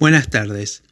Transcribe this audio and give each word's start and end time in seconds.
Buenas 0.00 0.30
tardes. 0.30 0.82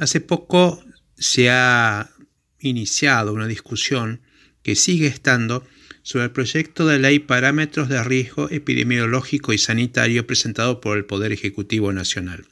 Hace 0.00 0.20
poco 0.20 0.84
se 1.16 1.48
ha 1.48 2.10
iniciado 2.58 3.32
una 3.32 3.46
discusión 3.46 4.20
que 4.64 4.74
sigue 4.74 5.06
estando 5.06 5.64
sobre 6.02 6.24
el 6.24 6.32
proyecto 6.32 6.84
de 6.84 6.98
ley 6.98 7.20
Parámetros 7.20 7.88
de 7.88 8.02
Riesgo 8.02 8.50
Epidemiológico 8.50 9.52
y 9.52 9.58
Sanitario 9.58 10.26
presentado 10.26 10.80
por 10.80 10.98
el 10.98 11.04
Poder 11.04 11.30
Ejecutivo 11.30 11.92
Nacional. 11.92 12.48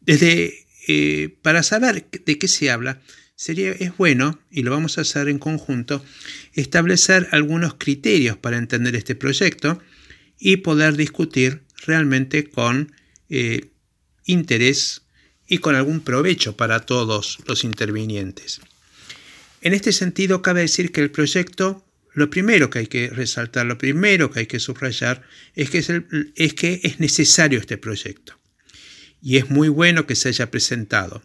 Desde, 0.00 0.64
eh, 0.88 1.36
para 1.42 1.62
saber 1.62 2.08
de 2.24 2.38
qué 2.38 2.48
se 2.48 2.70
habla, 2.70 3.02
sería, 3.36 3.72
es 3.72 3.94
bueno, 3.98 4.40
y 4.50 4.62
lo 4.62 4.70
vamos 4.70 4.96
a 4.96 5.02
hacer 5.02 5.28
en 5.28 5.38
conjunto, 5.38 6.02
establecer 6.54 7.28
algunos 7.32 7.74
criterios 7.74 8.38
para 8.38 8.56
entender 8.56 8.96
este 8.96 9.14
proyecto 9.14 9.82
y 10.38 10.56
poder 10.56 10.96
discutir 10.96 11.60
realmente 11.86 12.48
con 12.48 12.90
eh, 13.28 13.68
interés 14.24 15.02
y 15.46 15.58
con 15.58 15.74
algún 15.74 16.00
provecho 16.00 16.56
para 16.56 16.80
todos 16.80 17.38
los 17.46 17.64
intervinientes. 17.64 18.60
En 19.60 19.74
este 19.74 19.92
sentido, 19.92 20.42
cabe 20.42 20.62
decir 20.62 20.92
que 20.92 21.00
el 21.00 21.10
proyecto, 21.10 21.84
lo 22.12 22.30
primero 22.30 22.70
que 22.70 22.80
hay 22.80 22.86
que 22.86 23.10
resaltar, 23.10 23.66
lo 23.66 23.78
primero 23.78 24.30
que 24.30 24.40
hay 24.40 24.46
que 24.46 24.60
subrayar, 24.60 25.22
es 25.54 25.70
que 25.70 25.78
es, 25.78 25.90
es, 25.90 26.54
es 26.62 27.00
necesario 27.00 27.58
este 27.58 27.78
proyecto. 27.78 28.38
Y 29.22 29.38
es 29.38 29.48
muy 29.50 29.68
bueno 29.68 30.06
que 30.06 30.16
se 30.16 30.28
haya 30.28 30.50
presentado. 30.50 31.22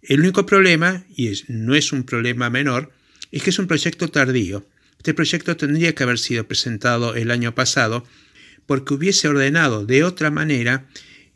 El 0.00 0.20
único 0.20 0.46
problema, 0.46 1.04
y 1.14 1.30
no 1.48 1.74
es 1.74 1.92
un 1.92 2.04
problema 2.04 2.50
menor, 2.50 2.92
es 3.30 3.42
que 3.42 3.50
es 3.50 3.58
un 3.58 3.66
proyecto 3.66 4.08
tardío. 4.08 4.66
Este 4.96 5.14
proyecto 5.14 5.56
tendría 5.56 5.94
que 5.94 6.02
haber 6.02 6.18
sido 6.18 6.46
presentado 6.46 7.14
el 7.14 7.30
año 7.30 7.54
pasado 7.54 8.04
porque 8.66 8.94
hubiese 8.94 9.28
ordenado 9.28 9.84
de 9.84 10.04
otra 10.04 10.30
manera 10.30 10.86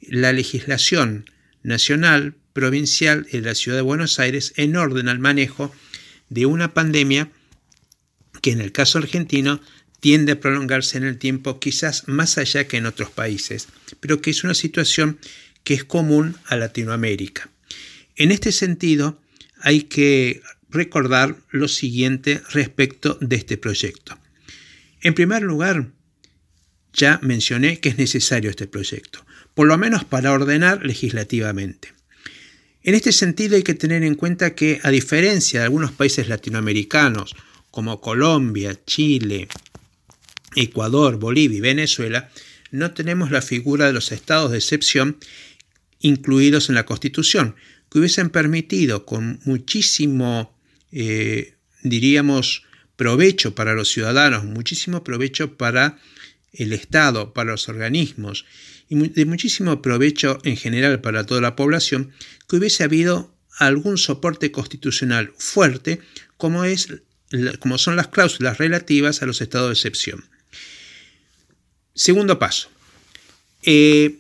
la 0.01 0.33
legislación 0.33 1.31
nacional, 1.63 2.35
provincial 2.53 3.27
de 3.31 3.41
la 3.41 3.55
ciudad 3.55 3.77
de 3.77 3.83
Buenos 3.83 4.19
Aires 4.19 4.53
en 4.57 4.77
orden 4.77 5.09
al 5.09 5.19
manejo 5.19 5.75
de 6.29 6.47
una 6.47 6.73
pandemia 6.73 7.31
que 8.41 8.53
en 8.53 8.61
el 8.61 8.73
caso 8.73 8.99
argentino 8.99 9.61
tiende 10.01 10.33
a 10.33 10.41
prolongarse 10.41 10.97
en 10.99 11.05
el 11.05 11.19
tiempo 11.19 11.59
quizás 11.59 12.07
más 12.07 12.39
allá 12.39 12.67
que 12.67 12.77
en 12.77 12.87
otros 12.87 13.11
países, 13.11 13.69
pero 14.01 14.21
que 14.21 14.31
es 14.31 14.45
una 14.45 14.55
situación 14.55 15.19
que 15.65 15.75
es 15.75 15.85
común 15.85 16.37
a 16.47 16.57
Latinoamérica. 16.57 17.51
En 18.15 18.31
este 18.31 18.53
sentido, 18.53 19.21
hay 19.61 19.83
que 19.83 20.43
recordar 20.71 21.37
lo 21.51 21.69
siguiente 21.69 22.41
respecto 22.51 23.19
de 23.21 23.37
este 23.37 23.57
proyecto. 23.57 24.19
En 25.01 25.15
primer 25.15 25.43
lugar, 25.43 25.91
ya 26.93 27.19
mencioné 27.23 27.81
que 27.81 27.89
es 27.91 27.99
necesario 27.99 28.51
este 28.51 28.67
proyecto 28.67 29.26
por 29.57 29.67
lo 29.67 29.79
menos 29.79 30.05
para 30.05 30.33
ordenar 30.33 30.85
legislativamente. 30.85 31.95
En 32.83 32.95
este 32.95 33.11
sentido 33.11 33.57
hay 33.57 33.63
que 33.63 33.73
tener 33.73 34.03
en 34.05 34.15
cuenta 34.15 34.55
que, 34.55 34.81
a 34.83 34.91
diferencia 34.91 35.61
de 35.61 35.65
algunos 35.65 35.93
países 35.93 36.29
latinoamericanos 36.29 37.35
como 37.71 38.03
Colombia, 38.03 38.79
Chile, 38.85 39.49
Ecuador, 40.55 41.19
Bolivia 41.19 41.57
y 41.57 41.63
Venezuela, 41.63 42.31
no 42.71 42.91
tenemos 42.91 43.31
la 43.31 43.41
figura 43.41 43.87
de 43.87 43.95
los 43.95 44.13
estados 44.13 44.51
de 44.51 44.59
excepción 44.59 45.17
incluidos 46.01 46.69
en 46.69 46.75
la 46.75 46.85
Constitución, 46.85 47.57
que 47.91 47.99
hubiesen 47.99 48.29
permitido 48.29 49.07
con 49.07 49.41
muchísimo, 49.45 50.55
eh, 50.93 51.55
diríamos, 51.83 52.65
provecho 52.97 53.55
para 53.55 53.73
los 53.73 53.89
ciudadanos, 53.89 54.45
muchísimo 54.45 55.03
provecho 55.03 55.57
para 55.57 55.99
el 56.53 56.75
Estado, 56.75 57.33
para 57.33 57.53
los 57.53 57.71
organismos 57.71 58.45
y 58.89 59.09
de 59.09 59.25
muchísimo 59.25 59.83
provecho 59.83 60.39
en 60.45 60.57
general 60.57 61.01
para 61.01 61.25
toda 61.25 61.41
la 61.41 61.57
población 61.57 62.13
que 62.49 62.57
hubiese 62.57 62.85
habido 62.85 63.35
algún 63.59 63.99
soporte 63.99 64.53
constitucional 64.53 65.33
fuerte 65.37 66.01
como, 66.37 66.65
es, 66.65 66.89
como 67.59 67.79
son 67.79 67.97
las 67.97 68.09
cláusulas 68.09 68.59
relativas 68.59 69.23
a 69.23 69.27
los 69.27 69.41
estados 69.41 69.69
de 69.69 69.73
excepción. 69.73 70.25
Segundo 71.95 72.39
paso. 72.39 72.69
Eh, 73.63 74.17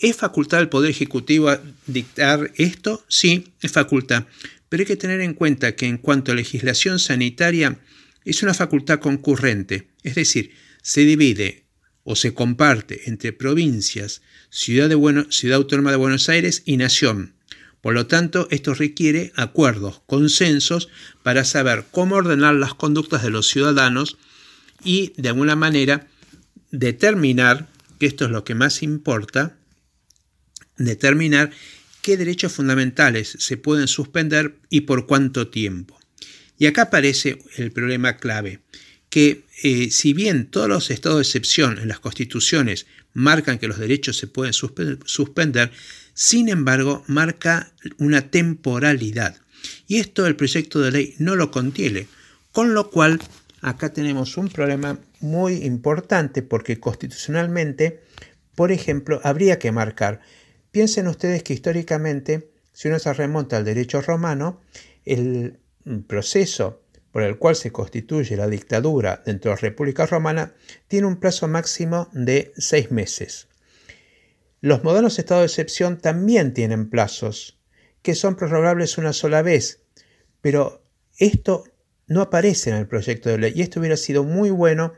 ¿Es 0.00 0.16
facultad 0.16 0.58
del 0.58 0.68
Poder 0.68 0.90
Ejecutivo 0.90 1.54
dictar 1.86 2.52
esto? 2.56 3.04
Sí, 3.08 3.52
es 3.60 3.70
facultad. 3.70 4.24
Pero 4.68 4.82
hay 4.82 4.86
que 4.86 4.96
tener 4.96 5.20
en 5.20 5.34
cuenta 5.34 5.76
que 5.76 5.86
en 5.86 5.98
cuanto 5.98 6.32
a 6.32 6.34
legislación 6.34 6.98
sanitaria 6.98 7.78
es 8.24 8.42
una 8.42 8.54
facultad 8.54 8.98
concurrente, 8.98 9.88
es 10.02 10.14
decir, 10.14 10.52
se 10.82 11.02
divide 11.02 11.59
o 12.04 12.16
se 12.16 12.34
comparte 12.34 13.08
entre 13.08 13.32
provincias, 13.32 14.22
ciudad, 14.50 14.88
de 14.88 15.54
Autónoma 15.54 15.90
de 15.90 15.96
Buenos 15.96 16.28
Aires 16.28 16.62
y 16.64 16.76
Nación. 16.76 17.34
Por 17.80 17.94
lo 17.94 18.06
tanto, 18.06 18.46
esto 18.50 18.74
requiere 18.74 19.32
acuerdos, 19.36 20.02
consensos 20.06 20.88
para 21.22 21.44
saber 21.44 21.84
cómo 21.90 22.16
ordenar 22.16 22.54
las 22.54 22.74
conductas 22.74 23.22
de 23.22 23.30
los 23.30 23.48
ciudadanos 23.48 24.18
y, 24.84 25.12
de 25.16 25.30
alguna 25.30 25.56
manera, 25.56 26.06
determinar, 26.70 27.68
que 27.98 28.06
esto 28.06 28.26
es 28.26 28.30
lo 28.30 28.44
que 28.44 28.54
más 28.54 28.82
importa, 28.82 29.56
determinar 30.76 31.50
qué 32.02 32.16
derechos 32.16 32.52
fundamentales 32.52 33.36
se 33.38 33.56
pueden 33.56 33.88
suspender 33.88 34.58
y 34.68 34.82
por 34.82 35.06
cuánto 35.06 35.48
tiempo. 35.48 35.98
Y 36.58 36.66
acá 36.66 36.82
aparece 36.82 37.38
el 37.56 37.72
problema 37.72 38.18
clave 38.18 38.60
que 39.10 39.44
eh, 39.62 39.90
si 39.90 40.14
bien 40.14 40.46
todos 40.46 40.68
los 40.68 40.90
estados 40.90 41.18
de 41.18 41.22
excepción 41.22 41.78
en 41.78 41.88
las 41.88 42.00
constituciones 42.00 42.86
marcan 43.12 43.58
que 43.58 43.68
los 43.68 43.78
derechos 43.78 44.16
se 44.16 44.28
pueden 44.28 44.52
suspender, 44.52 45.72
sin 46.14 46.48
embargo 46.48 47.04
marca 47.08 47.72
una 47.98 48.30
temporalidad. 48.30 49.36
Y 49.86 49.98
esto 49.98 50.26
el 50.26 50.36
proyecto 50.36 50.80
de 50.80 50.92
ley 50.92 51.14
no 51.18 51.36
lo 51.36 51.50
contiene, 51.50 52.06
con 52.52 52.72
lo 52.72 52.90
cual 52.90 53.20
acá 53.60 53.92
tenemos 53.92 54.36
un 54.36 54.48
problema 54.48 54.98
muy 55.18 55.64
importante 55.64 56.42
porque 56.42 56.78
constitucionalmente, 56.78 58.00
por 58.54 58.72
ejemplo, 58.72 59.20
habría 59.24 59.58
que 59.58 59.72
marcar, 59.72 60.20
piensen 60.70 61.08
ustedes 61.08 61.42
que 61.42 61.52
históricamente, 61.52 62.50
si 62.72 62.88
uno 62.88 62.98
se 62.98 63.12
remonta 63.12 63.56
al 63.56 63.64
derecho 63.64 64.00
romano, 64.00 64.60
el 65.04 65.58
proceso 66.06 66.80
por 67.12 67.22
el 67.22 67.38
cual 67.38 67.56
se 67.56 67.72
constituye 67.72 68.36
la 68.36 68.48
dictadura 68.48 69.22
dentro 69.24 69.50
de 69.50 69.56
la 69.56 69.60
República 69.60 70.06
Romana 70.06 70.54
tiene 70.88 71.06
un 71.06 71.16
plazo 71.16 71.48
máximo 71.48 72.08
de 72.12 72.52
seis 72.56 72.90
meses. 72.90 73.48
Los 74.60 74.84
modernos 74.84 75.18
estados 75.18 75.42
de 75.42 75.46
excepción 75.46 75.98
también 75.98 76.52
tienen 76.52 76.90
plazos, 76.90 77.58
que 78.02 78.14
son 78.14 78.36
prorrogables 78.36 78.98
una 78.98 79.12
sola 79.12 79.42
vez, 79.42 79.82
pero 80.40 80.84
esto 81.18 81.64
no 82.06 82.22
aparece 82.22 82.70
en 82.70 82.76
el 82.76 82.86
proyecto 82.86 83.28
de 83.28 83.38
ley 83.38 83.52
y 83.54 83.62
esto 83.62 83.80
hubiera 83.80 83.96
sido 83.96 84.24
muy 84.24 84.50
bueno, 84.50 84.92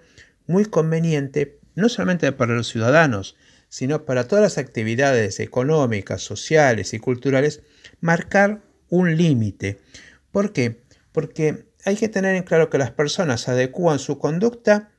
muy 0.46 0.64
conveniente, 0.64 1.60
no 1.74 1.88
solamente 1.88 2.30
para 2.32 2.54
los 2.54 2.68
ciudadanos, 2.68 3.36
sino 3.68 4.04
para 4.04 4.28
todas 4.28 4.42
las 4.42 4.58
actividades 4.58 5.40
económicas, 5.40 6.22
sociales 6.22 6.92
y 6.92 6.98
culturales, 6.98 7.62
marcar 8.00 8.62
un 8.88 9.16
límite. 9.16 9.80
¿Por 10.30 10.52
qué? 10.52 10.82
Porque 11.12 11.66
hay 11.84 11.96
que 11.96 12.08
tener 12.08 12.36
en 12.36 12.44
claro 12.44 12.70
que 12.70 12.78
las 12.78 12.90
personas 12.90 13.48
adecúan 13.48 13.98
su 13.98 14.18
conducta 14.18 14.90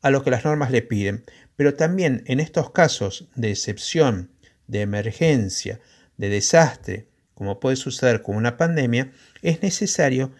a 0.00 0.10
lo 0.10 0.24
que 0.24 0.30
las 0.30 0.44
normas 0.44 0.70
le 0.70 0.82
piden, 0.82 1.24
pero 1.56 1.74
también 1.74 2.24
en 2.26 2.40
estos 2.40 2.70
casos 2.70 3.28
de 3.34 3.50
excepción, 3.50 4.30
de 4.66 4.80
emergencia, 4.80 5.80
de 6.16 6.28
desastre, 6.28 7.08
como 7.34 7.60
puede 7.60 7.76
suceder 7.76 8.22
con 8.22 8.36
una 8.36 8.56
pandemia, 8.56 9.12
es 9.42 9.62
necesario 9.62 10.32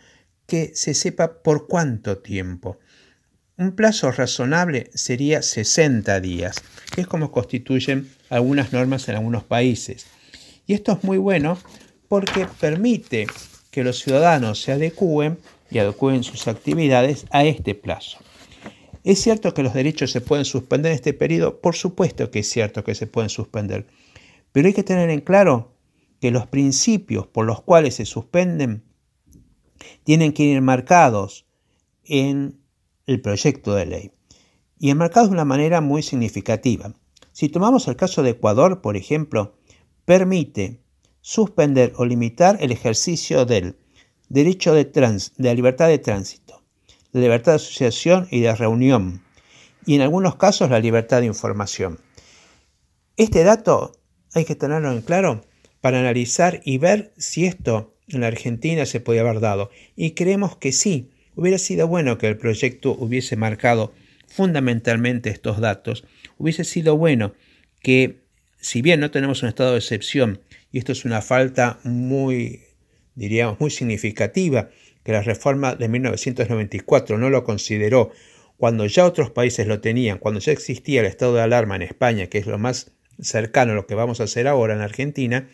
que 0.47 0.73
se 0.75 0.95
sepa 0.95 1.43
por 1.43 1.67
cuánto 1.67 2.19
tiempo. 2.19 2.79
Un 3.57 3.73
plazo 3.73 4.11
razonable 4.11 4.91
sería 4.95 5.43
60 5.43 6.21
días, 6.21 6.63
que 6.95 7.03
es 7.03 7.07
como 7.07 7.31
constituyen 7.31 8.11
algunas 8.29 8.73
normas 8.73 9.09
en 9.09 9.17
algunos 9.17 9.45
países. 9.45 10.07
Y 10.67 10.75
esto 10.75 10.93
es 10.93 11.05
muy 11.05 11.19
bueno 11.19 11.59
porque 12.09 12.47
permite 12.61 13.27
que 13.71 13.85
los 13.85 14.01
ciudadanos 14.01 14.61
se 14.61 14.73
adecúen 14.73 15.39
y 15.73 15.79
adecúen 15.79 16.23
sus 16.23 16.49
actividades 16.49 17.27
a 17.31 17.45
este 17.45 17.75
plazo. 17.75 18.19
¿Es 19.05 19.21
cierto 19.21 19.53
que 19.55 19.63
los 19.63 19.75
derechos 19.75 20.13
se 20.13 20.21
pueden 20.21 20.45
suspender 20.45 20.93
en 20.93 20.97
este 20.97 21.13
periodo? 21.13 21.61
Por 21.61 21.75
supuesto 21.75 22.31
que 22.31 22.41
es 22.41 22.49
cierto 22.49 22.85
que 22.85 22.95
se 22.95 23.07
pueden 23.07 23.31
suspender, 23.31 23.87
pero 24.53 24.69
hay 24.69 24.75
que 24.75 24.85
tener 24.85 25.11
en 25.11 25.21
claro 25.21 25.73
que 26.21 26.31
los 26.31 26.47
principios 26.47 27.27
por 27.27 27.47
los 27.47 27.63
cuales 27.63 27.97
se 27.97 28.05
suspenden 28.05 28.85
tienen 30.05 30.33
que 30.33 30.45
ir 30.45 30.61
marcados 30.61 31.47
en 32.05 32.61
el 33.07 33.21
proyecto 33.21 33.75
de 33.75 33.87
ley 33.87 34.13
y 34.79 34.91
enmarcados 34.91 35.31
de 35.31 35.35
una 35.35 35.45
manera 35.45 35.81
muy 35.81 36.03
significativa. 36.03 36.95
Si 37.33 37.49
tomamos 37.49 37.89
el 37.89 37.97
caso 37.97 38.23
de 38.23 38.31
Ecuador, 38.31 38.83
por 38.83 38.97
ejemplo, 38.97 39.57
permite 40.05 40.81
suspender 41.21 41.93
o 41.97 42.05
limitar 42.05 42.59
el 42.61 42.73
ejercicio 42.73 43.47
del 43.47 43.77
derecho 44.33 44.73
de, 44.75 44.87
trans, 44.87 45.35
de 45.37 45.55
libertad 45.55 45.89
de 45.89 45.99
tránsito, 45.99 46.63
la 47.13 47.21
libertad 47.21 47.53
de 47.53 47.57
asociación 47.57 48.29
y 48.31 48.41
de 48.41 48.55
reunión, 48.55 49.23
y 49.85 49.95
en 49.95 50.01
algunos 50.01 50.37
casos 50.37 50.71
la 50.71 50.81
libertad 50.81 51.21
de 51.21 51.27
información. 51.27 51.99
Este 53.19 53.45
dato 53.45 53.93
hay 54.33 54.47
que 54.47 54.55
tenerlo 54.55 54.91
en 54.91 55.03
claro 55.03 55.45
para 55.83 56.01
analizar 56.01 56.63
y 56.65 56.79
ver 56.79 57.13
si 57.19 57.45
esto 57.45 57.95
en 58.09 58.23
la 58.23 58.29
Argentina 58.29 58.87
se 58.87 59.01
podía 59.01 59.21
haber 59.21 59.41
dado. 59.41 59.71
Y 59.97 60.13
creemos 60.13 60.57
que 60.57 60.73
sí, 60.73 61.11
hubiera 61.35 61.59
sido 61.59 61.87
bueno 61.87 62.17
que 62.17 62.29
el 62.29 62.39
proyecto 62.39 62.93
hubiese 62.93 63.37
marcado 63.37 63.93
fundamentalmente 64.29 65.29
estos 65.29 65.61
datos. 65.61 66.05
Hubiese 66.39 66.65
sido 66.65 66.97
bueno 66.97 67.35
que, 67.83 68.23
si 68.59 68.81
bien 68.81 69.01
no 69.01 69.11
tenemos 69.11 69.43
un 69.43 69.51
estado 69.51 69.73
de 69.73 69.79
excepción, 69.79 70.41
y 70.71 70.79
esto 70.79 70.93
es 70.93 71.05
una 71.05 71.21
falta 71.21 71.81
muy, 71.85 72.63
diríamos, 73.15 73.61
muy 73.61 73.71
significativa, 73.71 74.71
que 75.03 75.13
la 75.13 75.23
reforma 75.23 75.75
de 75.75 75.89
1994 75.89 77.19
no 77.19 77.31
lo 77.31 77.45
consideró, 77.45 78.11
cuando 78.57 78.87
ya 78.87 79.05
otros 79.05 79.31
países 79.31 79.67
lo 79.67 79.81
tenían, 79.81 80.19
cuando 80.19 80.41
ya 80.41 80.53
existía 80.53 81.01
el 81.01 81.07
estado 81.07 81.35
de 81.35 81.43
alarma 81.43 81.77
en 81.77 81.83
España, 81.83 82.29
que 82.29 82.39
es 82.39 82.47
lo 82.47 82.59
más 82.59 82.93
cercano 83.21 83.73
a 83.73 83.75
lo 83.75 83.87
que 83.87 83.95
vamos 83.95 84.21
a 84.21 84.25
hacer 84.25 84.47
ahora 84.47 84.75
en 84.75 84.81
Argentina, 84.81 85.49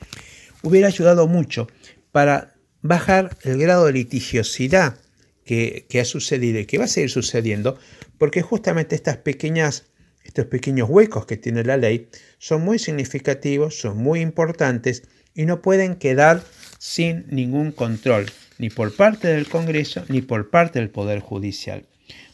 hubiera 0.63 0.89
ayudado 0.89 1.27
mucho 1.27 1.69
para 2.13 2.55
bajar 2.83 3.37
el 3.43 3.59
grado 3.59 3.87
de 3.87 3.93
litigiosidad 3.93 4.99
que, 5.45 5.87
ha 5.99 6.05
sucedido 6.05 6.61
y 6.61 6.67
que 6.67 6.79
va 6.79 6.85
a 6.85 6.89
seguir 6.89 7.11
sucediendo, 7.11 7.79
porque 8.19 8.43
justamente 8.43 8.95
estas 8.95 9.17
pequeñas, 9.17 9.87
estos 10.25 10.45
pequeños 10.47 10.91
huecos 10.91 11.25
que 11.25 11.39
tiene 11.39 11.65
la 11.65 11.79
ley 11.79 12.11
son 12.39 12.63
muy 12.63 12.79
significativos, 12.79 13.81
son 13.81 13.97
muy 13.97 14.21
importantes 14.21 15.05
y 15.35 15.47
no 15.47 15.63
pueden 15.63 15.97
quedar 15.97 16.43
sin 16.79 17.27
ningún 17.29 17.73
control, 17.73 18.27
ni 18.59 18.71
por 18.71 18.95
parte 18.95 19.29
del 19.29 19.49
Congreso 19.49 20.05
ni 20.09 20.23
por 20.23 20.49
parte 20.51 20.79
del 20.79 20.91
Poder 20.91 21.21
Judicial. 21.21 21.85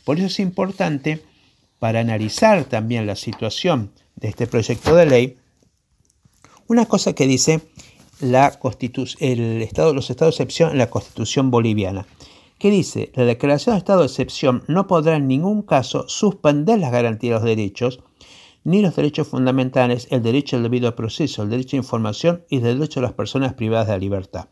Por 0.04 0.18
eso 0.18 0.26
es 0.26 0.38
importante, 0.38 1.22
para 1.78 2.00
analizar 2.00 2.64
también 2.64 3.06
la 3.06 3.16
situación 3.16 3.90
de 4.16 4.28
este 4.28 4.46
proyecto 4.46 4.94
de 4.94 5.06
ley, 5.06 5.36
una 6.66 6.86
cosa 6.86 7.14
que 7.14 7.26
dice 7.26 7.60
la 8.20 8.58
el 9.18 9.62
estado, 9.62 9.92
los 9.92 10.10
estados 10.10 10.38
de 10.38 10.44
excepción 10.44 10.70
en 10.70 10.78
la 10.78 10.90
Constitución 10.90 11.50
boliviana, 11.50 12.06
que 12.58 12.70
dice, 12.70 13.10
la 13.14 13.24
declaración 13.24 13.74
de 13.74 13.78
estado 13.78 14.00
de 14.00 14.06
excepción 14.06 14.62
no 14.68 14.86
podrá 14.86 15.16
en 15.16 15.26
ningún 15.28 15.62
caso 15.62 16.08
suspender 16.08 16.78
las 16.78 16.92
garantías 16.92 17.42
de 17.42 17.48
los 17.48 17.56
derechos, 17.56 18.00
ni 18.64 18.80
los 18.80 18.96
derechos 18.96 19.28
fundamentales, 19.28 20.08
el 20.10 20.22
derecho 20.22 20.56
al 20.56 20.62
debido 20.62 20.96
proceso, 20.96 21.42
el 21.42 21.50
derecho 21.50 21.76
a 21.76 21.78
información 21.78 22.42
y 22.48 22.56
el 22.56 22.62
derecho 22.62 23.00
de 23.00 23.06
las 23.06 23.12
personas 23.12 23.52
privadas 23.52 23.86
de 23.86 23.92
la 23.92 23.98
libertad. 23.98 24.48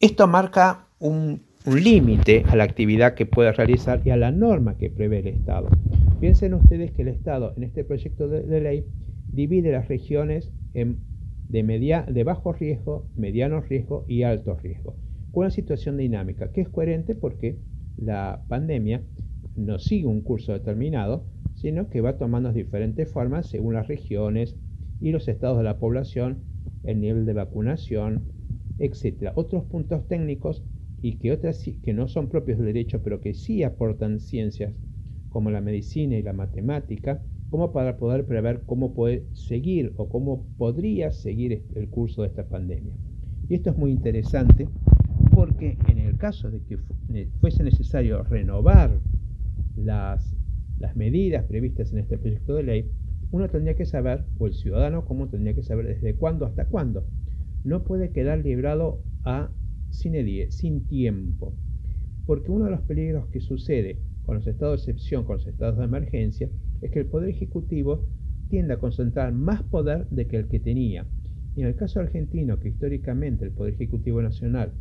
Esto 0.00 0.26
marca 0.26 0.88
un, 0.98 1.42
límite 1.66 2.44
a 2.46 2.56
la 2.56 2.64
actividad 2.64 3.14
que 3.14 3.24
puede 3.24 3.50
realizar 3.50 4.02
y 4.04 4.10
a 4.10 4.18
la 4.18 4.30
norma 4.30 4.76
que 4.76 4.90
prevé 4.90 5.20
el 5.20 5.28
Estado. 5.28 5.68
Piensen 6.20 6.52
ustedes 6.52 6.92
que 6.92 7.00
el 7.00 7.08
Estado 7.08 7.54
en 7.56 7.62
este 7.62 7.84
proyecto 7.84 8.28
de, 8.28 8.60
ley 8.60 8.84
divide 9.32 9.72
las 9.72 9.88
regiones 9.88 10.50
en, 10.74 10.98
de, 11.48 11.62
media, 11.62 12.02
de 12.02 12.22
bajo 12.22 12.52
riesgo, 12.52 13.06
mediano 13.16 13.62
riesgo 13.62 14.04
y 14.06 14.24
alto 14.24 14.56
riesgo, 14.56 14.94
con 15.32 15.44
una 15.44 15.50
situación 15.50 15.96
dinámica 15.96 16.52
que 16.52 16.60
es 16.60 16.68
coherente 16.68 17.14
porque 17.14 17.56
la 17.96 18.44
pandemia 18.48 19.00
no 19.56 19.78
sigue 19.78 20.06
un 20.06 20.20
curso 20.20 20.52
determinado, 20.52 21.24
sino 21.64 21.88
que 21.88 22.02
va 22.02 22.18
tomando 22.18 22.52
diferentes 22.52 23.10
formas 23.10 23.46
según 23.46 23.72
las 23.72 23.88
regiones 23.88 24.54
y 25.00 25.12
los 25.12 25.28
estados 25.28 25.56
de 25.56 25.64
la 25.64 25.78
población, 25.78 26.42
el 26.82 27.00
nivel 27.00 27.24
de 27.24 27.32
vacunación, 27.32 28.24
etc. 28.78 29.32
Otros 29.34 29.64
puntos 29.64 30.06
técnicos 30.06 30.62
y 31.00 31.16
que 31.16 31.32
otras 31.32 31.64
que 31.82 31.94
no 31.94 32.06
son 32.06 32.28
propios 32.28 32.58
del 32.58 32.66
derecho, 32.66 33.02
pero 33.02 33.22
que 33.22 33.32
sí 33.32 33.62
aportan 33.62 34.20
ciencias 34.20 34.74
como 35.30 35.50
la 35.50 35.62
medicina 35.62 36.18
y 36.18 36.22
la 36.22 36.34
matemática, 36.34 37.22
como 37.48 37.72
para 37.72 37.96
poder 37.96 38.26
prever 38.26 38.64
cómo 38.66 38.92
puede 38.92 39.24
seguir 39.32 39.94
o 39.96 40.10
cómo 40.10 40.44
podría 40.58 41.12
seguir 41.12 41.64
el 41.74 41.88
curso 41.88 42.20
de 42.20 42.28
esta 42.28 42.46
pandemia. 42.46 42.92
Y 43.48 43.54
esto 43.54 43.70
es 43.70 43.78
muy 43.78 43.90
interesante 43.90 44.68
porque 45.34 45.78
en 45.88 45.96
el 45.96 46.18
caso 46.18 46.50
de 46.50 46.60
que 46.60 46.76
fuese 47.40 47.64
necesario 47.64 48.22
renovar 48.22 49.00
las, 49.76 50.36
las 50.78 50.96
medidas 50.96 51.44
previstas 51.44 51.92
en 51.92 51.98
este 51.98 52.18
proyecto 52.18 52.54
de 52.54 52.62
ley, 52.62 52.90
uno 53.30 53.48
tendría 53.48 53.74
que 53.74 53.86
saber, 53.86 54.24
o 54.38 54.46
el 54.46 54.54
ciudadano 54.54 55.04
común 55.04 55.30
tendría 55.30 55.54
que 55.54 55.62
saber 55.62 55.86
desde 55.86 56.14
cuándo 56.14 56.46
hasta 56.46 56.66
cuándo 56.66 57.06
no 57.64 57.82
puede 57.82 58.10
quedar 58.10 58.38
librado 58.38 59.02
a 59.24 59.50
sin 59.90 60.14
sin 60.50 60.86
tiempo. 60.86 61.54
Porque 62.26 62.50
uno 62.50 62.66
de 62.66 62.70
los 62.70 62.82
peligros 62.82 63.26
que 63.28 63.40
sucede 63.40 63.98
con 64.24 64.36
los 64.36 64.46
estados 64.46 64.84
de 64.84 64.92
excepción, 64.92 65.24
con 65.24 65.36
los 65.36 65.46
estados 65.46 65.78
de 65.78 65.84
emergencia, 65.84 66.50
es 66.82 66.90
que 66.90 67.00
el 67.00 67.06
Poder 67.06 67.30
Ejecutivo 67.30 68.06
tiende 68.48 68.74
a 68.74 68.78
concentrar 68.78 69.32
más 69.32 69.62
poder 69.62 70.08
de 70.10 70.26
que 70.26 70.36
el 70.36 70.48
que 70.48 70.60
tenía. 70.60 71.06
Y 71.56 71.62
en 71.62 71.68
el 71.68 71.76
caso 71.76 72.00
argentino, 72.00 72.58
que 72.58 72.68
históricamente 72.68 73.44
el 73.44 73.52
Poder 73.52 73.74
Ejecutivo 73.74 74.20
Nacional 74.20 74.72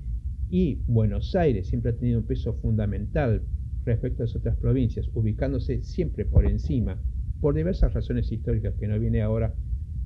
y 0.50 0.82
Buenos 0.88 1.36
Aires 1.36 1.68
siempre 1.68 1.92
ha 1.92 1.96
tenido 1.96 2.20
un 2.20 2.26
peso 2.26 2.54
fundamental 2.56 3.44
respecto 3.86 4.24
a 4.24 4.26
las 4.26 4.36
otras 4.36 4.58
provincias, 4.58 5.10
ubicándose 5.14 5.82
siempre 5.82 6.26
por 6.26 6.46
encima, 6.46 7.02
por 7.42 7.54
diversas 7.54 7.94
razones 7.94 8.32
históricas 8.32 8.76
que 8.76 8.88
no 8.88 9.00
viene 9.00 9.22
ahora 9.22 9.54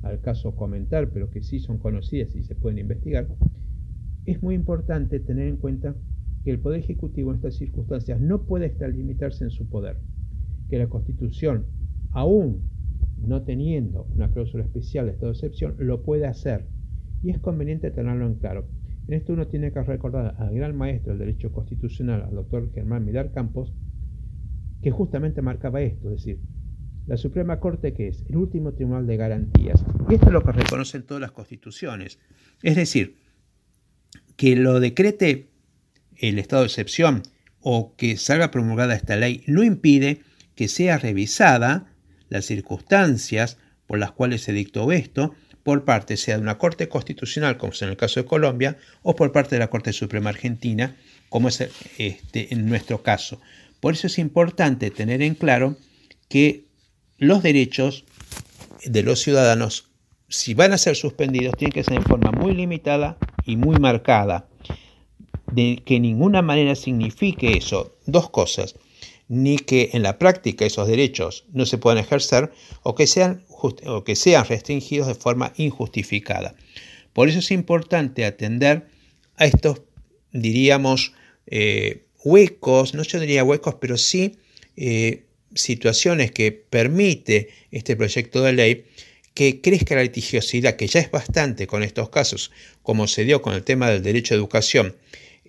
al 0.04 0.22
caso 0.22 0.56
comentar, 0.56 1.10
pero 1.10 1.30
que 1.30 1.42
sí 1.42 1.60
son 1.60 1.78
conocidas 1.78 2.36
y 2.36 2.44
se 2.44 2.56
pueden 2.56 2.80
investigar, 2.80 3.28
es 4.26 4.42
muy 4.42 4.56
importante 4.56 5.20
tener 5.20 5.48
en 5.48 5.58
cuenta 5.58 5.96
que 6.44 6.52
el 6.52 6.60
Poder 6.60 6.80
Ejecutivo 6.80 7.32
en 7.32 7.38
estas 7.38 7.56
circunstancias 7.56 8.20
no 8.20 8.44
puede 8.44 8.76
limitarse 8.92 9.44
en 9.44 9.50
su 9.50 9.68
poder, 9.68 9.98
que 10.70 10.78
la 10.78 10.88
Constitución, 10.88 11.66
aún 12.12 12.62
no 13.18 13.44
teniendo 13.44 14.08
una 14.16 14.32
cláusula 14.32 14.64
especial 14.64 15.06
de 15.06 15.14
estado 15.14 15.32
de 15.32 15.38
excepción, 15.38 15.76
lo 15.80 16.04
puede 16.04 16.26
hacer. 16.26 16.66
Y 17.24 17.32
es 17.32 17.40
conveniente 17.40 17.92
tenerlo 17.92 18.28
en 18.28 18.36
claro. 18.36 18.68
En 19.08 19.14
esto 19.14 19.34
uno 19.34 19.48
tiene 19.48 19.72
que 19.72 19.82
recordar 19.82 20.36
al 20.38 20.54
gran 20.54 20.76
maestro 20.76 21.12
del 21.12 21.20
derecho 21.20 21.52
constitucional, 21.52 22.24
al 22.24 22.36
doctor 22.36 22.72
Germán 22.74 23.06
Milar 23.06 23.32
Campos, 23.32 23.74
que 24.82 24.92
justamente 24.92 25.42
marcaba 25.42 25.82
esto, 25.82 26.10
es 26.10 26.18
decir, 26.18 26.40
la 27.08 27.16
Suprema 27.16 27.62
Corte, 27.62 27.94
que 27.94 28.10
es 28.10 28.26
el 28.28 28.36
último 28.36 28.74
tribunal 28.74 29.08
de 29.08 29.16
garantías, 29.16 29.86
y 30.10 30.16
esto 30.16 30.28
es 30.28 30.34
lo 30.34 30.44
que 30.44 30.52
reconocen 30.52 31.04
todas 31.04 31.22
las 31.22 31.32
constituciones. 31.32 32.20
Es 32.62 32.76
decir, 32.76 33.16
que 34.36 34.58
lo 34.58 34.82
decrete 34.82 35.48
el 36.18 36.38
estado 36.38 36.64
de 36.64 36.68
excepción 36.68 37.24
o 37.62 37.96
que 37.96 38.18
salga 38.18 38.52
promulgada 38.52 38.96
esta 38.96 39.16
ley 39.16 39.44
no 39.48 39.64
impide 39.64 40.22
que 40.56 40.68
sea 40.68 40.98
revisada 40.98 41.94
las 42.30 42.46
circunstancias 42.46 43.58
por 43.88 44.00
las 44.00 44.12
cuales 44.12 44.42
se 44.42 44.52
dictó 44.52 44.92
esto 44.92 45.34
por 45.68 45.84
parte 45.84 46.16
sea 46.16 46.38
de 46.38 46.44
una 46.44 46.58
Corte 46.58 46.88
Constitucional, 46.88 47.58
como 47.58 47.74
es 47.74 47.82
en 47.82 47.90
el 47.90 47.98
caso 47.98 48.22
de 48.22 48.26
Colombia, 48.26 48.78
o 49.02 49.18
por 49.18 49.34
parte 49.34 49.56
de 49.56 49.60
la 49.60 49.70
Corte 49.70 49.92
Suprema 49.92 50.30
Argentina, 50.30 50.96
como 51.28 51.50
es 51.50 51.60
este, 51.98 52.54
en 52.54 52.70
nuestro 52.70 53.04
caso. 53.04 53.42
Por 53.82 53.94
eso 53.94 54.08
es 54.08 54.18
importante 54.18 54.92
tener 54.92 55.22
en 55.22 55.36
claro 55.36 55.76
que 56.30 56.68
los 57.18 57.44
derechos 57.44 58.06
de 58.86 59.04
los 59.04 59.20
ciudadanos, 59.20 59.90
si 60.30 60.54
van 60.54 60.72
a 60.72 60.78
ser 60.78 60.96
suspendidos, 60.96 61.58
tienen 61.58 61.74
que 61.74 61.84
ser 61.84 61.96
en 61.96 62.04
forma 62.04 62.32
muy 62.32 62.54
limitada 62.54 63.18
y 63.44 63.58
muy 63.58 63.76
marcada. 63.76 64.48
De 65.52 65.84
que 65.86 66.00
ninguna 66.00 66.42
manera 66.42 66.76
signifique 66.76 67.58
eso 67.58 67.98
dos 68.06 68.30
cosas, 68.30 68.76
ni 69.30 69.58
que 69.58 69.90
en 69.94 70.04
la 70.04 70.18
práctica 70.18 70.66
esos 70.66 70.88
derechos 70.88 71.46
no 71.52 71.66
se 71.66 71.78
puedan 71.78 71.98
ejercer 71.98 72.52
o 72.84 72.96
que 72.96 73.08
sean, 73.08 73.44
o 73.50 74.04
que 74.04 74.16
sean 74.16 74.46
restringidos 74.46 75.08
de 75.08 75.16
forma 75.16 75.54
injustificada. 75.58 76.56
Por 77.14 77.30
eso 77.30 77.40
es 77.40 77.52
importante 77.52 78.26
atender 78.26 78.88
a 79.36 79.46
estos, 79.46 79.82
diríamos, 80.32 81.14
eh, 81.48 82.06
huecos, 82.24 82.94
no 82.94 83.04
yo 83.04 83.20
diría 83.20 83.44
huecos, 83.44 83.76
pero 83.76 83.98
sí 83.98 84.38
eh, 84.76 85.24
situaciones 85.54 86.32
que 86.32 86.52
permite 86.52 87.50
este 87.72 87.96
proyecto 87.96 88.42
de 88.44 88.54
ley 88.54 88.86
que 89.34 89.62
crezca 89.62 89.96
la 89.96 90.04
litigiosidad, 90.04 90.76
que 90.78 90.88
ya 90.88 91.00
es 91.00 91.12
bastante 91.12 91.68
con 91.68 91.84
estos 91.84 92.10
casos, 92.10 92.52
como 92.82 93.08
se 93.08 93.24
dio 93.24 93.42
con 93.42 93.54
el 93.54 93.64
tema 93.64 93.90
del 93.90 94.02
derecho 94.02 94.34
a 94.34 94.38
educación 94.38 94.96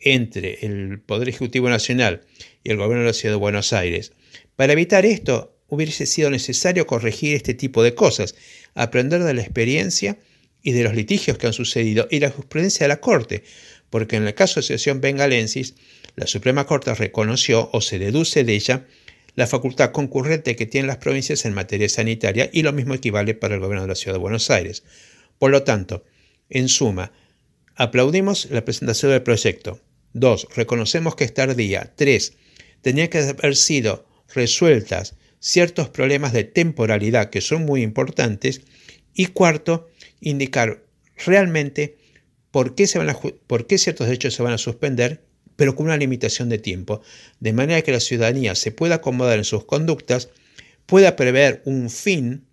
entre 0.02 0.67
el 0.67 1.00
Poder 1.00 1.28
Ejecutivo 1.28 1.69
Nacional 1.69 2.23
y 2.64 2.71
el 2.71 2.76
Gobierno 2.76 3.05
de 3.05 3.11
la 3.11 3.14
Ciudad 3.14 3.35
de 3.35 3.40
Buenos 3.40 3.73
Aires. 3.73 4.12
Para 4.57 4.73
evitar 4.73 5.07
esto, 5.07 5.57
hubiese 5.69 6.07
sido 6.07 6.31
necesario 6.31 6.87
corregir 6.87 7.35
este 7.35 7.55
tipo 7.55 7.83
de 7.83 7.95
cosas, 7.95 8.35
aprender 8.75 9.23
de 9.23 9.35
la 9.35 9.43
experiencia 9.43 10.19
y 10.62 10.73
de 10.73 10.85
los 10.85 10.95
litigios 10.95 11.38
que 11.38 11.47
han 11.47 11.52
sucedido 11.52 12.09
y 12.11 12.21
la 12.21 12.31
jurisprudencia 12.31 12.85
de 12.85 12.88
la 12.88 13.00
Corte, 13.00 13.45
porque 13.90 14.17
en 14.17 14.26
el 14.26 14.35
caso 14.35 14.55
de 14.55 14.61
Asociación 14.61 15.00
Bengalensis, 15.00 15.75
la 16.17 16.26
Suprema 16.26 16.67
Corte 16.67 16.93
reconoció 16.95 17.71
o 17.73 17.81
se 17.81 17.99
deduce 17.99 18.45
de 18.45 18.55
ella 18.55 18.87
la 19.35 19.47
facultad 19.47 19.93
concurrente 19.93 20.57
que 20.57 20.67
tienen 20.67 20.88
las 20.88 20.97
provincias 20.97 21.45
en 21.45 21.55
materia 21.55 21.88
sanitaria 21.88 22.50
y 22.52 22.62
lo 22.62 22.73
mismo 22.73 22.95
equivale 22.95 23.35
para 23.35 23.55
el 23.55 23.61
gobierno 23.61 23.83
de 23.83 23.88
la 23.88 23.95
Ciudad 23.95 24.14
de 24.14 24.21
Buenos 24.21 24.50
Aires. 24.50 24.83
Por 25.38 25.52
lo 25.52 25.62
tanto, 25.62 26.05
en 26.50 26.69
suma, 26.69 27.12
aplaudimos 27.76 28.50
la 28.50 28.64
presentación 28.64 29.12
del 29.12 29.23
proyecto. 29.23 29.81
2. 30.19 30.49
Reconocemos 30.55 31.17
que 31.17 31.25
es 31.25 31.35
tardía. 31.35 31.93
3. 31.97 32.33
Tenía 32.83 33.11
que 33.11 33.19
haber 33.19 33.57
sido 33.57 34.07
resueltas 34.35 35.17
ciertos 35.41 35.89
problemas 35.89 36.33
de 36.33 36.45
temporalidad 36.45 37.31
que 37.31 37.41
son 37.41 37.65
muy 37.65 37.83
importantes. 37.83 38.63
Y 39.15 39.27
cuarto, 39.27 39.89
indicar 40.21 40.83
realmente 41.17 41.99
por 42.51 42.75
qué, 42.75 42.87
se 42.87 42.99
van 42.99 43.15
por 43.47 43.67
qué 43.67 43.79
ciertos 43.79 44.07
derechos 44.07 44.35
se 44.35 44.43
van 44.43 44.53
a 44.53 44.59
suspender, 44.59 45.25
pero 45.57 45.75
con 45.75 45.87
una 45.87 45.97
limitación 45.97 46.49
de 46.49 46.59
tiempo, 46.59 47.03
de 47.41 47.53
manera 47.53 47.83
que 47.83 47.93
la 47.93 48.01
ciudadanía 48.01 48.55
se 48.55 48.71
pueda 48.71 48.97
acomodar 48.97 49.39
en 49.39 49.45
sus 49.45 49.65
conductas, 49.65 50.31
pueda 50.87 51.17
prever 51.17 51.63
un 51.65 51.91
fin, 51.91 52.47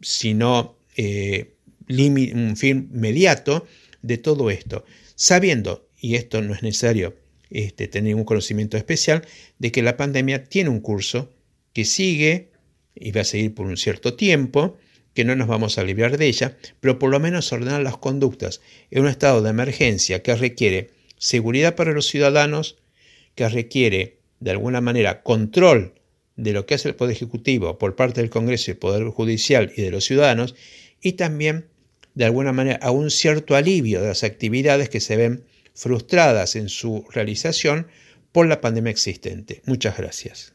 si 0.00 0.34
no 0.34 0.78
eh, 0.96 1.54
un 1.88 2.56
fin 2.56 2.90
inmediato 2.92 3.66
de 4.02 4.18
todo 4.18 4.50
esto, 4.50 4.84
sabiendo, 5.14 5.88
y 6.02 6.16
esto 6.16 6.42
no 6.42 6.52
es 6.52 6.62
necesario 6.62 7.14
este, 7.48 7.86
tener 7.86 8.16
un 8.16 8.24
conocimiento 8.24 8.76
especial, 8.76 9.24
de 9.58 9.72
que 9.72 9.82
la 9.82 9.96
pandemia 9.96 10.44
tiene 10.44 10.68
un 10.68 10.80
curso 10.80 11.32
que 11.72 11.84
sigue 11.84 12.50
y 12.94 13.12
va 13.12 13.22
a 13.22 13.24
seguir 13.24 13.54
por 13.54 13.66
un 13.66 13.76
cierto 13.76 14.14
tiempo, 14.14 14.76
que 15.14 15.24
no 15.24 15.36
nos 15.36 15.46
vamos 15.46 15.78
a 15.78 15.84
librar 15.84 16.18
de 16.18 16.26
ella, 16.26 16.58
pero 16.80 16.98
por 16.98 17.10
lo 17.10 17.20
menos 17.20 17.52
ordenar 17.52 17.82
las 17.82 17.98
conductas 17.98 18.60
en 18.90 19.02
un 19.02 19.08
estado 19.08 19.42
de 19.42 19.50
emergencia 19.50 20.22
que 20.22 20.34
requiere 20.34 20.90
seguridad 21.18 21.76
para 21.76 21.92
los 21.92 22.06
ciudadanos, 22.08 22.78
que 23.34 23.48
requiere 23.48 24.18
de 24.40 24.50
alguna 24.50 24.80
manera 24.80 25.22
control 25.22 25.94
de 26.34 26.52
lo 26.52 26.66
que 26.66 26.74
hace 26.74 26.88
el 26.88 26.96
Poder 26.96 27.14
Ejecutivo 27.14 27.78
por 27.78 27.94
parte 27.94 28.20
del 28.20 28.30
Congreso 28.30 28.72
y 28.72 28.74
Poder 28.74 29.04
Judicial 29.04 29.72
y 29.76 29.82
de 29.82 29.90
los 29.92 30.04
ciudadanos, 30.04 30.56
y 31.00 31.12
también 31.12 31.66
de 32.14 32.24
alguna 32.24 32.52
manera 32.52 32.80
a 32.82 32.90
un 32.90 33.10
cierto 33.10 33.54
alivio 33.54 34.00
de 34.00 34.08
las 34.08 34.24
actividades 34.24 34.88
que 34.88 35.00
se 35.00 35.16
ven 35.16 35.44
frustradas 35.74 36.56
en 36.56 36.68
su 36.68 37.06
realización 37.10 37.88
por 38.32 38.46
la 38.46 38.60
pandemia 38.60 38.90
existente. 38.90 39.62
Muchas 39.66 39.96
gracias. 39.96 40.54